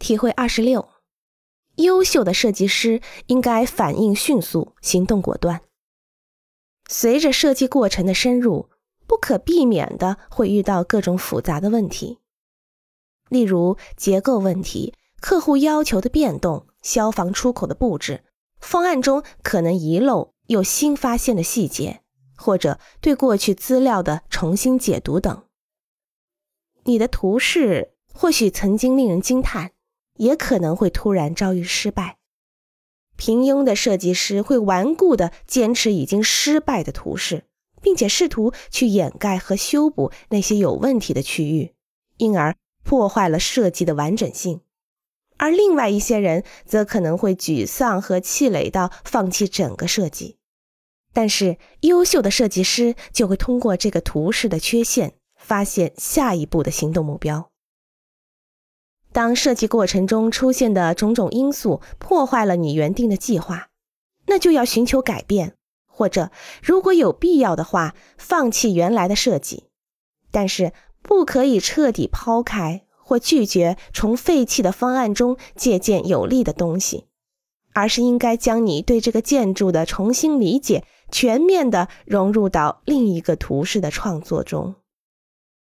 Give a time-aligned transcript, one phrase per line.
[0.00, 0.88] 体会二十六：
[1.76, 5.60] 优秀的设计师应该反应迅速，行动果断。
[6.88, 8.70] 随着设计过程的深入，
[9.06, 12.18] 不可避免的会遇到各种复杂的问题，
[13.28, 18.24] 例如结构问题、客户要求的变动、消防出口的布置、
[18.58, 22.00] 方案中可能遗漏又新发现的细节，
[22.36, 25.44] 或者对过去资料的重新解读等。
[26.84, 29.72] 你的图示或许曾经令人惊叹。
[30.20, 32.18] 也可能会突然遭遇失败。
[33.16, 37.44] 平庸的设计师会顽固地坚持已经失败的图示，
[37.82, 41.74] 并且试图去掩盖和修补那些有问题的区域，
[42.18, 44.60] 因而破坏了设计的完整性。
[45.36, 50.36] 而另外一些人则可能会沮丧和气馁到放弃整个设计。
[51.12, 57.49] 但是，优秀的设计师就会通过这个图示的缺陷，发现下一步的行动目标。
[59.20, 63.68] 当设计过程中出现的种种因素破坏了你原定的计划，
[64.28, 66.30] 那就要寻求改变，或者
[66.62, 69.64] 如果有必要的话，放弃原来的设计。
[70.30, 70.72] 但是
[71.02, 77.04] 不可以彻底抛开或拒绝从废弃的方案中借鉴有利的东西，
[77.74, 84.76] 而是应该将你对这个建筑的重新理解全面地融入到另一个图式的创作中。